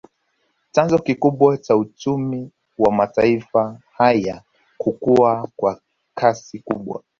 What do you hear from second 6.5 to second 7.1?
kubwa